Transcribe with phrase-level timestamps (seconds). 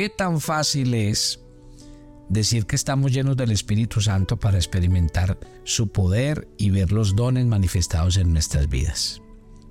[0.00, 1.40] ¿qué tan fácil es
[2.30, 7.44] decir que estamos llenos del Espíritu Santo para experimentar su poder y ver los dones
[7.44, 9.20] manifestados en nuestras vidas?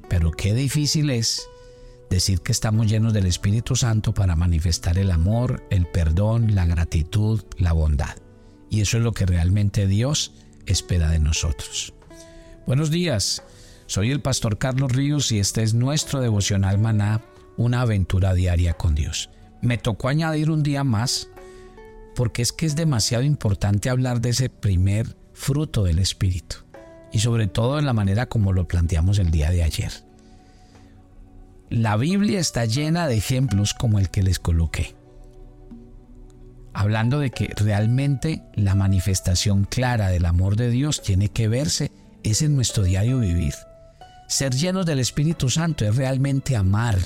[0.07, 1.49] Pero qué difícil es
[2.11, 7.41] decir que estamos llenos del Espíritu Santo para manifestar el amor, el perdón, la gratitud,
[7.57, 8.15] la bondad.
[8.69, 10.33] Y eso es lo que realmente Dios
[10.67, 11.95] espera de nosotros.
[12.67, 13.41] Buenos días,
[13.87, 17.23] soy el pastor Carlos Ríos y este es nuestro devocional maná,
[17.57, 19.31] una aventura diaria con Dios.
[19.61, 21.29] Me tocó añadir un día más
[22.15, 26.57] porque es que es demasiado importante hablar de ese primer fruto del Espíritu
[27.11, 29.91] y sobre todo en la manera como lo planteamos el día de ayer.
[31.69, 34.95] La Biblia está llena de ejemplos como el que les coloqué,
[36.73, 41.91] hablando de que realmente la manifestación clara del amor de Dios tiene que verse
[42.23, 43.53] es en nuestro diario vivir.
[44.27, 46.97] Ser llenos del Espíritu Santo es realmente amar,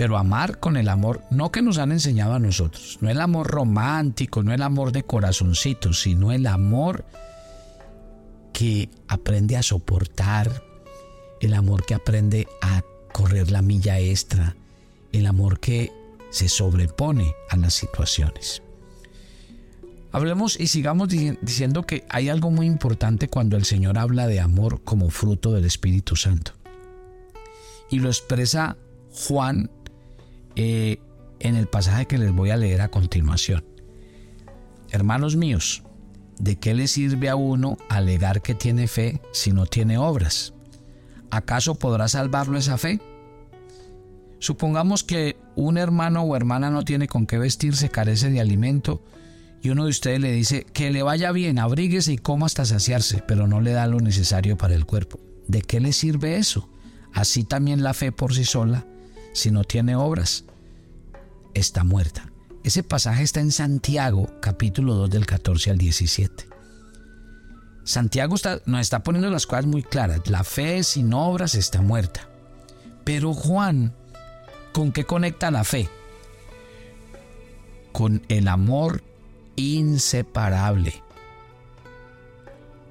[0.00, 3.48] pero amar con el amor no que nos han enseñado a nosotros, no el amor
[3.48, 7.04] romántico, no el amor de corazoncito, sino el amor
[8.54, 10.64] que aprende a soportar,
[11.42, 14.56] el amor que aprende a correr la milla extra,
[15.12, 15.92] el amor que
[16.30, 18.62] se sobrepone a las situaciones.
[20.12, 24.82] Hablemos y sigamos diciendo que hay algo muy importante cuando el Señor habla de amor
[24.82, 26.52] como fruto del Espíritu Santo.
[27.90, 28.78] Y lo expresa
[29.12, 29.68] Juan
[30.56, 30.98] eh,
[31.38, 33.64] en el pasaje que les voy a leer a continuación.
[34.90, 35.82] Hermanos míos,
[36.38, 40.54] ¿de qué le sirve a uno alegar que tiene fe si no tiene obras?
[41.30, 43.00] ¿Acaso podrá salvarlo esa fe?
[44.40, 49.02] Supongamos que un hermano o hermana no tiene con qué vestirse, carece de alimento,
[49.62, 53.22] y uno de ustedes le dice que le vaya bien, abríguese y coma hasta saciarse,
[53.28, 55.20] pero no le da lo necesario para el cuerpo.
[55.46, 56.70] ¿De qué le sirve eso?
[57.12, 58.86] Así también la fe por sí sola,
[59.32, 60.44] si no tiene obras,
[61.54, 62.30] está muerta.
[62.62, 66.48] Ese pasaje está en Santiago, capítulo 2 del 14 al 17.
[67.84, 68.36] Santiago
[68.66, 70.28] nos está poniendo las cosas muy claras.
[70.28, 72.28] La fe sin obras está muerta.
[73.04, 73.94] Pero Juan,
[74.72, 75.88] ¿con qué conecta la fe?
[77.92, 79.02] Con el amor
[79.56, 81.02] inseparable.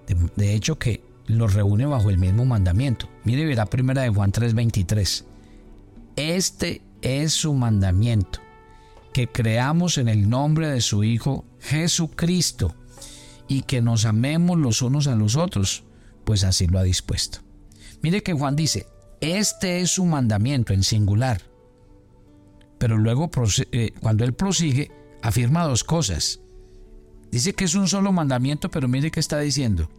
[0.07, 3.07] De, de hecho que los reúne bajo el mismo mandamiento.
[3.23, 5.28] Mire, verá primera de Juan 3:23.
[6.19, 8.41] Este es su mandamiento,
[9.13, 12.75] que creamos en el nombre de su Hijo Jesucristo
[13.47, 15.85] y que nos amemos los unos a los otros,
[16.25, 17.39] pues así lo ha dispuesto.
[18.01, 18.85] Mire que Juan dice,
[19.21, 21.41] este es su mandamiento en singular.
[22.79, 23.31] Pero luego,
[23.71, 24.91] eh, cuando él prosigue,
[25.21, 26.41] afirma dos cosas.
[27.31, 29.89] Dice que es un solo mandamiento, pero mire que está diciendo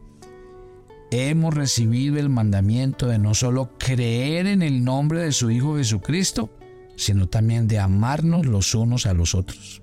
[1.10, 6.50] hemos recibido el mandamiento de no solo creer en el nombre de su Hijo Jesucristo,
[6.96, 9.82] sino también de amarnos los unos a los otros.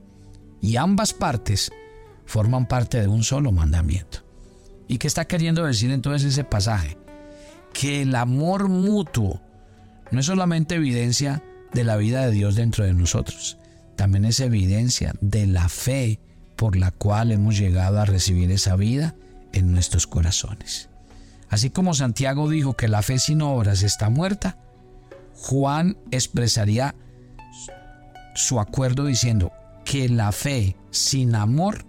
[0.62, 1.72] Y ambas partes
[2.26, 4.20] forman parte de un solo mandamiento.
[4.88, 6.98] ¿Y qué está queriendo decir entonces ese pasaje?
[7.74, 9.42] Que el amor mutuo
[10.12, 11.44] no es solamente evidencia
[11.74, 13.58] de la vida de Dios dentro de nosotros,
[13.96, 16.20] también es evidencia de la fe
[16.56, 19.16] por la cual hemos llegado a recibir esa vida
[19.54, 20.90] en nuestros corazones.
[21.50, 24.58] Así como Santiago dijo que la fe sin obras está muerta,
[25.36, 26.96] Juan expresaría
[28.36, 29.52] su acuerdo diciendo
[29.86, 31.86] que la fe sin amor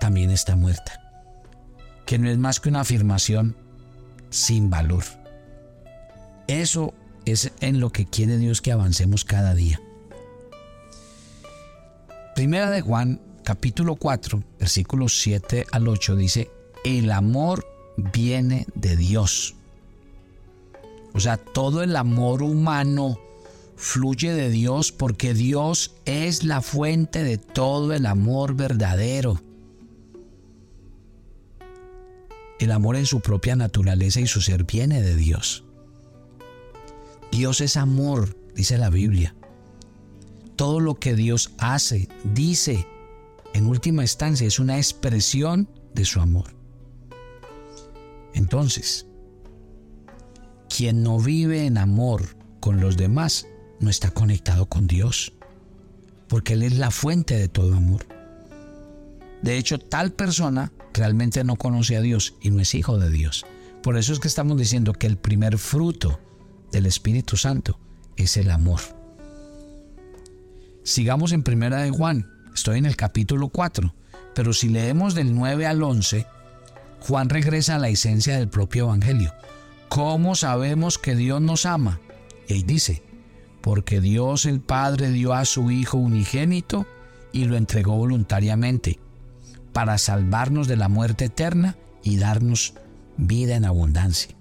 [0.00, 1.00] también está muerta,
[2.06, 3.56] que no es más que una afirmación
[4.30, 5.04] sin valor.
[6.46, 6.94] Eso
[7.24, 9.80] es en lo que quiere Dios que avancemos cada día.
[12.34, 16.50] Primera de Juan, capítulo 4, versículos 7 al 8 dice,
[16.84, 17.66] el amor
[17.98, 19.54] viene de Dios.
[21.12, 23.18] O sea, todo el amor humano
[23.76, 29.40] fluye de Dios porque Dios es la fuente de todo el amor verdadero.
[32.60, 35.64] El amor en su propia naturaleza y su ser viene de Dios.
[37.30, 39.34] Dios es amor, dice la Biblia.
[40.56, 42.86] Todo lo que Dios hace, dice,
[43.54, 46.57] en última instancia es una expresión de su amor.
[48.34, 49.06] Entonces,
[50.68, 53.46] quien no vive en amor con los demás
[53.80, 55.32] no está conectado con Dios,
[56.28, 58.06] porque Él es la fuente de todo amor.
[59.42, 63.46] De hecho, tal persona realmente no conoce a Dios y no es hijo de Dios.
[63.82, 66.18] Por eso es que estamos diciendo que el primer fruto
[66.72, 67.78] del Espíritu Santo
[68.16, 68.80] es el amor.
[70.82, 73.94] Sigamos en Primera de Juan, estoy en el capítulo 4,
[74.34, 76.26] pero si leemos del 9 al 11,
[77.00, 79.32] Juan regresa a la esencia del propio Evangelio.
[79.88, 82.00] ¿Cómo sabemos que Dios nos ama?
[82.46, 83.02] Y ahí dice,
[83.60, 86.86] porque Dios el Padre dio a su Hijo unigénito
[87.32, 88.98] y lo entregó voluntariamente
[89.72, 92.74] para salvarnos de la muerte eterna y darnos
[93.16, 94.34] vida en abundancia.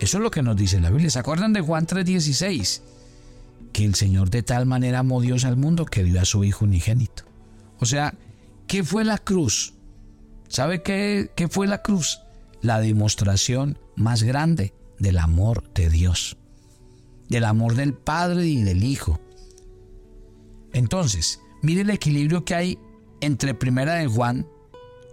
[0.00, 1.10] Eso es lo que nos dice la Biblia.
[1.10, 2.82] ¿Se acuerdan de Juan 3:16?
[3.72, 6.64] Que el Señor de tal manera amó Dios al mundo que dio a su Hijo
[6.64, 7.24] unigénito.
[7.78, 8.14] O sea,
[8.66, 9.74] ¿qué fue la cruz?
[10.50, 12.22] ¿Sabe qué, fue la cruz?
[12.60, 16.38] La demostración más grande del amor de Dios,
[17.28, 19.20] del amor del Padre y del Hijo.
[20.72, 22.78] Entonces, mire el equilibrio que hay
[23.20, 24.44] entre Primera de Juan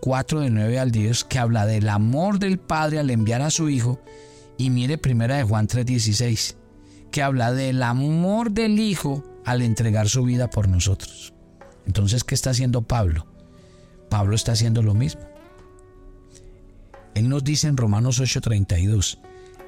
[0.02, 3.70] 4 de 9 al 10 que habla del amor del Padre al enviar a su
[3.70, 4.02] Hijo
[4.58, 6.56] y mire Primera de Juan 3:16
[7.12, 11.32] que habla del amor del Hijo al entregar su vida por nosotros.
[11.86, 13.37] Entonces, ¿qué está haciendo Pablo?
[14.10, 15.22] Pablo está haciendo lo mismo.
[17.16, 19.20] Él nos dice en Romanos 8:32,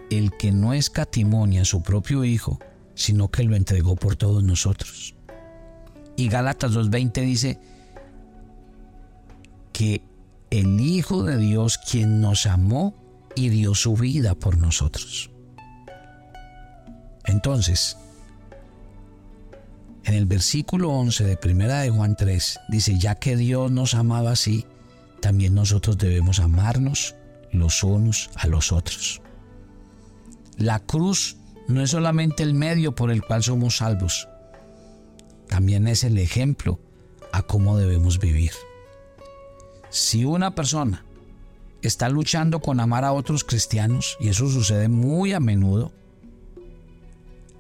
[0.10, 2.60] el que no escatimonia a su propio Hijo,
[2.96, 5.16] sino que lo entregó por todos nosotros.
[6.16, 7.60] Y Gálatas 2.20 dice
[9.72, 10.04] que
[10.50, 12.94] el Hijo de Dios quien nos amó
[13.36, 15.32] y dio su vida por nosotros.
[17.26, 17.98] Entonces,
[20.10, 24.32] en el versículo 11 de Primera de Juan 3 dice, ya que Dios nos amaba
[24.32, 24.66] así,
[25.22, 27.16] también nosotros debemos amarnos
[27.52, 29.22] los unos a los otros.
[30.58, 34.28] La cruz no es solamente el medio por el cual somos salvos,
[35.48, 36.80] también es el ejemplo
[37.32, 38.52] a cómo debemos vivir.
[39.92, 41.06] Si una persona
[41.84, 45.92] está luchando con amar a otros cristianos, y eso sucede muy a menudo,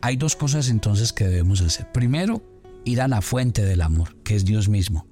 [0.01, 1.91] hay dos cosas entonces que debemos hacer.
[1.91, 2.41] Primero,
[2.85, 5.07] ir a la fuente del amor, que es Dios mismo,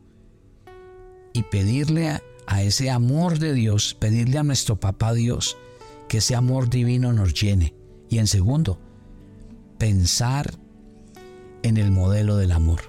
[1.34, 2.10] y pedirle
[2.48, 5.58] a, ese amor de Dios, pedirle a nuestro papá Dios,
[6.08, 7.76] que ese amor divino nos llene.
[8.10, 8.80] Y en segundo,
[9.78, 10.58] pensar
[11.64, 12.82] en el modelo del amor,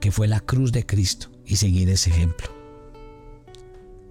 [0.00, 2.48] que fue la cruz de Cristo, y seguir ese ejemplo.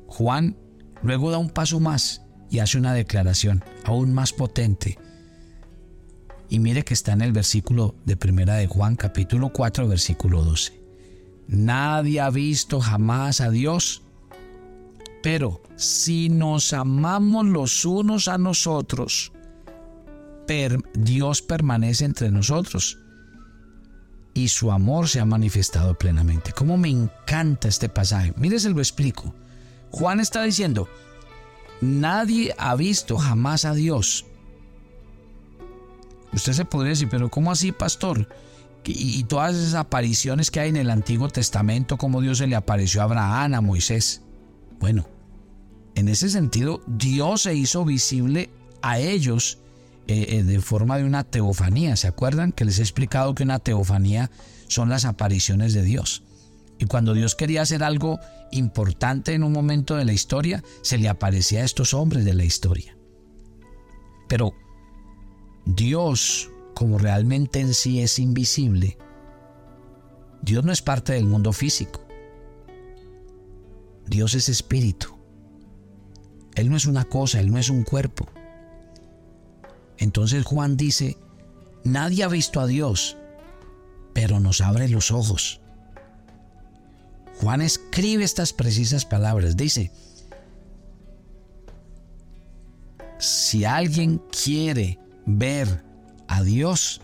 [0.07, 0.57] Juan
[1.01, 4.97] luego da un paso más y hace una declaración aún más potente.
[6.49, 10.79] Y mire que está en el versículo de primera de Juan capítulo 4 versículo 12.
[11.47, 14.03] Nadie ha visto jamás a Dios,
[15.21, 19.31] pero si nos amamos los unos a nosotros,
[20.95, 22.97] Dios permanece entre nosotros
[24.33, 26.53] y su amor se ha manifestado plenamente.
[26.53, 28.33] ¿Cómo me encanta este pasaje?
[28.35, 29.33] Mire, se lo explico.
[29.91, 30.87] Juan está diciendo,
[31.81, 34.25] nadie ha visto jamás a Dios.
[36.33, 38.27] Usted se podría decir, pero ¿cómo así, pastor?
[38.85, 43.01] Y, todas esas apariciones que hay en el Antiguo Testamento, como Dios se le apareció
[43.01, 44.21] a Abraham, a Moisés.
[44.79, 45.07] Bueno,
[45.95, 48.49] en ese sentido, Dios se hizo visible
[48.81, 49.59] a ellos
[50.07, 51.95] eh, eh, de forma de una teofanía.
[51.97, 54.31] ¿Se acuerdan que les he explicado que una teofanía
[54.67, 56.23] son las apariciones de Dios?
[56.79, 58.19] Y cuando Dios quería hacer algo
[58.51, 62.45] importante en un momento de la historia, se le aparecía a estos hombres de la
[62.45, 62.97] historia.
[64.29, 64.53] Pero
[65.75, 68.97] Dios, como realmente en sí es invisible,
[70.41, 72.01] Dios no es parte del mundo físico.
[74.07, 75.15] Dios es espíritu.
[76.55, 78.27] Él no es una cosa, Él no es un cuerpo.
[79.99, 81.17] Entonces Juan dice,
[81.83, 83.15] nadie ha visto a Dios,
[84.13, 85.61] pero nos abre los ojos.
[87.41, 89.55] Juan escribe estas precisas palabras.
[89.55, 89.91] Dice,
[93.19, 94.97] si alguien quiere
[95.37, 95.83] ver
[96.27, 97.01] a Dios,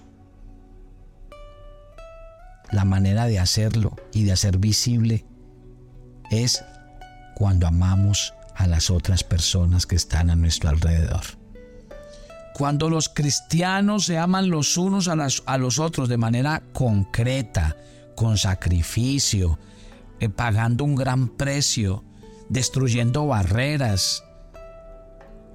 [2.72, 5.26] la manera de hacerlo y de hacer visible
[6.32, 6.64] es
[7.36, 11.22] cuando amamos a las otras personas que están a nuestro alrededor.
[12.56, 17.76] Cuando los cristianos se aman los unos a, los otros de manera concreta,
[18.16, 19.60] con sacrificio,
[20.22, 22.04] eh, pagando un gran precio,
[22.48, 24.24] destruyendo barreras.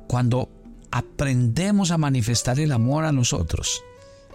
[0.07, 0.51] Cuando
[0.91, 3.83] aprendemos a manifestar el amor a nosotros,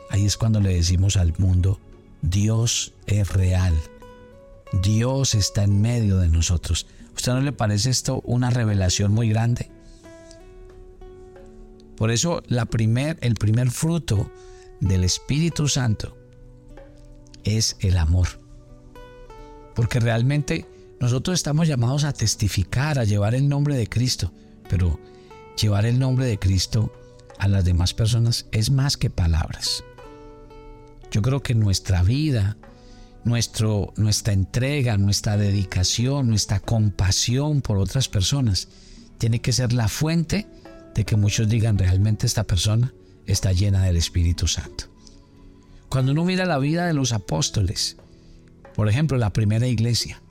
[0.10, 1.80] ahí es cuando le decimos al mundo,
[2.22, 3.74] Dios es real.
[4.82, 6.88] Dios está en medio de nosotros.
[7.16, 9.70] ¿Usted no le parece esto una revelación muy grande?
[11.96, 14.30] Por eso la primer, el primer fruto
[14.82, 16.18] del Espíritu Santo
[17.44, 18.28] es el amor.
[19.76, 20.66] Porque realmente
[21.00, 24.32] nosotros estamos llamados a testificar, a llevar el nombre de Cristo,
[24.70, 25.00] pero
[25.60, 26.92] llevar el nombre de Cristo
[27.40, 29.84] a las demás personas es más que palabras.
[31.12, 32.58] Yo creo que nuestra vida,
[33.24, 38.68] nuestro, nuestra entrega, nuestra dedicación, nuestra compasión por otras personas
[39.18, 40.48] tiene que ser la fuente
[40.94, 42.94] de que muchos digan realmente esta persona
[43.26, 44.86] está llena del Espíritu Santo.
[45.90, 47.98] Cuando uno mira la vida de los apóstoles,
[48.76, 50.22] por ejemplo, la primera iglesia,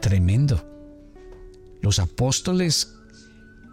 [0.00, 0.64] tremendo.
[1.80, 2.97] Los apóstoles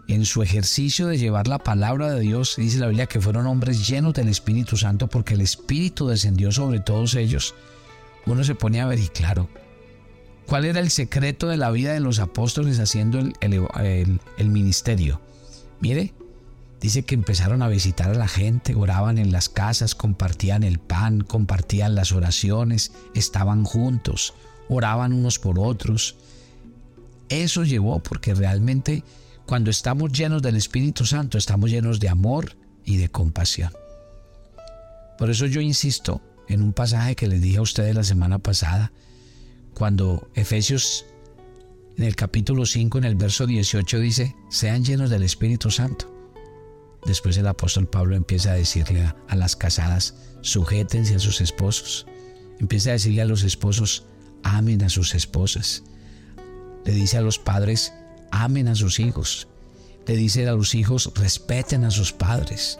[0.08, 3.86] en su ejercicio de llevar la palabra de Dios, dice la Biblia que fueron hombres
[3.88, 7.54] llenos del Espíritu Santo porque el Espíritu descendió sobre todos ellos.
[8.26, 9.48] Uno se pone a ver y claro,
[10.46, 15.20] ¿cuál era el secreto de la vida de los apóstoles haciendo el, el ministerio?
[15.80, 16.14] Mire,
[16.80, 21.20] dice que empezaron a visitar a la gente, oraban en las casas, compartían el pan,
[21.20, 24.34] compartían las oraciones, estaban juntos,
[24.68, 26.16] oraban unos por otros.
[27.28, 29.02] Eso llevó porque realmente
[29.46, 33.72] cuando estamos llenos del Espíritu Santo, estamos llenos de amor y de compasión.
[35.18, 38.92] Por eso yo insisto en un pasaje que les dije a ustedes la semana pasada,
[39.74, 41.06] cuando Efesios
[41.96, 46.12] en el capítulo 5, en el verso 18 dice, sean llenos del Espíritu Santo.
[47.06, 52.06] Después el apóstol Pablo empieza a decirle a, las casadas, sujétense a sus esposos.
[52.58, 54.04] Empieza a decirle a los esposos,
[54.42, 55.84] amen a sus esposas.
[56.84, 57.92] Le dice a los padres,
[58.30, 59.48] amen a sus hijos.
[60.06, 62.78] Le dice a los hijos, respeten a sus padres.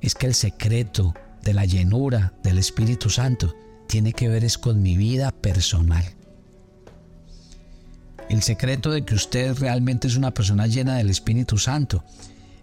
[0.00, 3.54] Es que el secreto de la llenura del Espíritu Santo
[3.86, 6.04] tiene que ver es con mi vida personal.
[8.28, 12.04] El secreto de que usted realmente es una persona llena del Espíritu Santo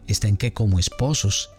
[0.08, 1.50] está en que como esposos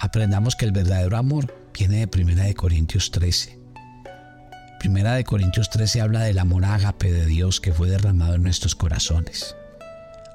[0.00, 3.63] aprendamos que el verdadero amor viene de Primera de Corintios 13.
[4.84, 8.74] Primera de Corintios 13 habla del amor ágape de Dios que fue derramado en nuestros
[8.74, 9.56] corazones.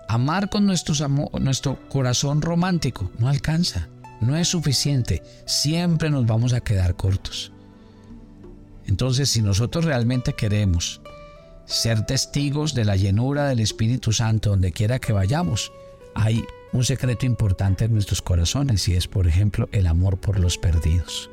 [0.08, 3.90] Amar con nuestro corazón romántico no alcanza,
[4.22, 7.52] no es suficiente, siempre nos vamos a quedar cortos.
[8.88, 11.00] Entonces, si nosotros realmente queremos
[11.66, 15.72] ser testigos de la llenura del Espíritu Santo donde quiera que vayamos,
[16.16, 20.58] hay un secreto importante en nuestros corazones y es, por ejemplo, el amor por los
[20.58, 21.30] perdidos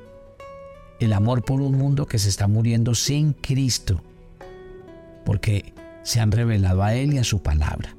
[1.01, 4.03] el amor por un mundo que se está muriendo sin Cristo,
[5.25, 7.97] porque se han revelado a Él y a su palabra.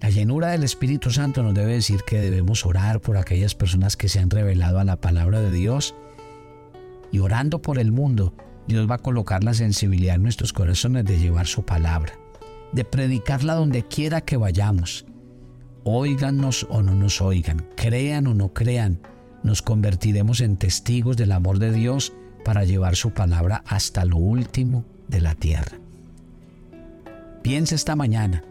[0.00, 4.10] La llenura del Espíritu Santo nos debe decir que debemos orar por aquellas personas que
[4.10, 5.94] se han revelado a la palabra de Dios
[7.10, 8.34] y orando por el mundo,
[8.66, 12.18] Dios va a colocar la sensibilidad en nuestros corazones de llevar su palabra,
[12.72, 15.06] de predicarla donde quiera que vayamos.
[15.84, 19.00] Óiganos o no nos oigan, crean o no crean,
[19.44, 22.12] nos convertiremos en testigos del amor de Dios
[22.44, 25.78] para llevar su palabra hasta lo último de la tierra.
[27.42, 28.42] Piensa esta mañana,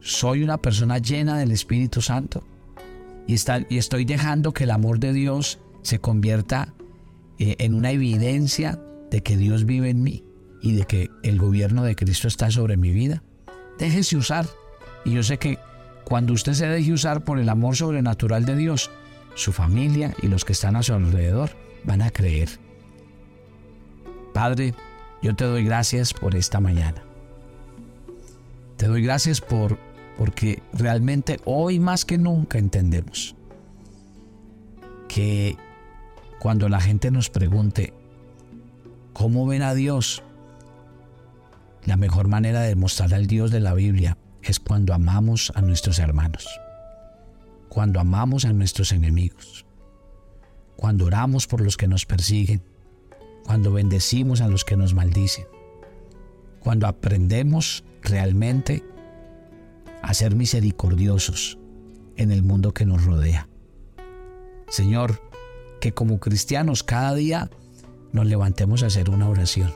[0.00, 2.44] soy una persona llena del Espíritu Santo
[3.26, 3.34] y,
[3.76, 6.74] estoy dejando que el amor de Dios se convierta
[7.38, 10.24] eh, en una evidencia de que Dios vive en mí
[10.60, 13.22] y de que el gobierno de Cristo está sobre mi vida.
[13.78, 14.46] Déjese usar.
[15.04, 15.58] Y yo sé que
[16.04, 18.90] cuando usted se deje usar por el amor sobrenatural de Dios,
[19.34, 21.50] su familia y los que están a su alrededor
[21.84, 22.48] van a creer.
[24.32, 24.74] Padre,
[25.22, 27.02] yo te doy gracias por esta mañana.
[28.76, 29.78] Te doy gracias por
[30.18, 33.34] porque realmente hoy más que nunca entendemos
[35.08, 35.56] que
[36.38, 37.92] cuando la gente nos pregunte
[39.12, 40.22] cómo ven a Dios,
[41.84, 45.98] la mejor manera de mostrar al Dios de la Biblia es cuando amamos a nuestros
[45.98, 46.48] hermanos
[47.72, 49.64] cuando amamos a nuestros enemigos,
[50.76, 52.62] cuando oramos por los que nos persiguen,
[53.46, 55.46] cuando bendecimos a los que nos maldicen,
[56.60, 58.84] cuando aprendemos realmente
[60.02, 61.56] a ser misericordiosos
[62.18, 63.48] en el mundo que nos rodea.
[64.68, 65.22] Señor,
[65.80, 67.50] que como cristianos cada día
[68.12, 69.72] nos levantemos a hacer una oración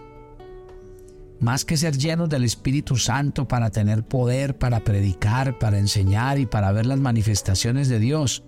[1.40, 6.46] más que ser llenos del Espíritu Santo para tener poder, para predicar, para enseñar y
[6.46, 8.42] para ver las manifestaciones de Dios,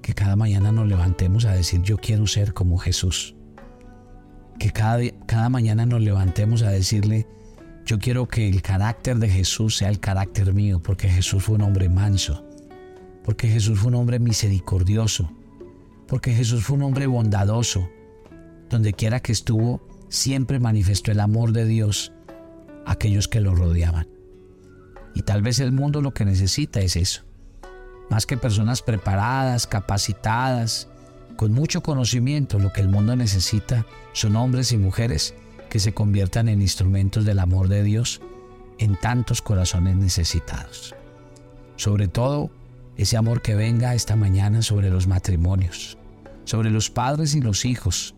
[0.00, 3.34] que cada mañana nos levantemos a decir yo quiero ser como Jesús.
[4.58, 7.26] Que cada, cada mañana nos levantemos a decirle
[7.86, 11.62] yo quiero que el carácter de Jesús sea el carácter mío, porque Jesús fue un
[11.62, 12.42] hombre manso,
[13.22, 15.30] porque Jesús fue un hombre misericordioso,
[16.08, 17.88] porque Jesús fue un hombre bondadoso.
[18.70, 22.12] Donde quiera que estuvo, siempre manifestó el amor de Dios
[22.86, 24.08] a aquellos que lo rodeaban.
[25.14, 27.22] Y tal vez el mundo lo que necesita es eso.
[28.10, 30.88] Más que personas preparadas, capacitadas,
[31.36, 35.34] con mucho conocimiento, lo que el mundo necesita son hombres y mujeres
[35.68, 38.20] que se conviertan en instrumentos del amor de Dios
[38.78, 40.94] en tantos corazones necesitados.
[41.76, 42.50] Sobre todo,
[42.96, 45.98] ese amor que venga esta mañana sobre los matrimonios,
[46.44, 48.14] sobre los padres y los hijos,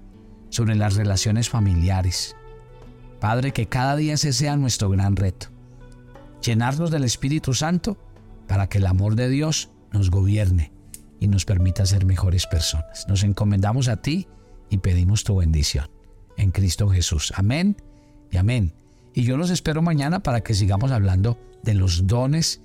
[0.57, 2.35] sobre las relaciones familiares.
[3.21, 5.49] Padre, que cada día ese sea nuestro gran reto.
[6.43, 7.99] Llenarnos del Espíritu Santo
[8.49, 10.73] para que el amor de Dios nos gobierne
[11.21, 13.07] y nos permita ser mejores personas.
[13.07, 14.29] Nos encomendamos a ti
[14.71, 15.91] y pedimos tu bendición.
[16.39, 17.35] En Cristo Jesús.
[17.37, 17.77] Amén
[18.31, 18.73] y amén.
[19.13, 22.63] Y yo los espero mañana para que sigamos hablando de los dones,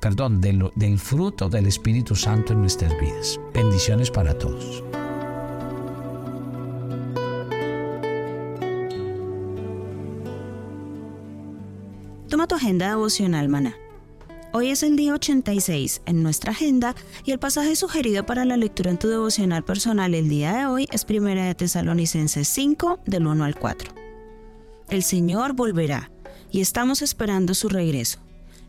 [0.00, 3.40] perdón, del fruto del Espíritu Santo en nuestras vidas.
[3.52, 4.84] Bendiciones para todos.
[12.46, 13.76] Tu agenda devocional, maná.
[14.52, 18.90] Hoy es el día 86 en nuestra agenda y el pasaje sugerido para la lectura
[18.90, 23.44] en tu devocional personal el día de hoy es 1 de Tesalonicenses 5 del 1
[23.44, 23.90] al 4.
[24.88, 26.10] El Señor volverá
[26.50, 28.20] y estamos esperando su regreso.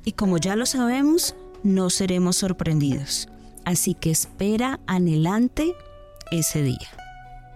[0.04, 3.30] Y como ya lo sabemos, no seremos sorprendidos.
[3.64, 5.74] Así que espera anhelante
[6.32, 6.99] ese día.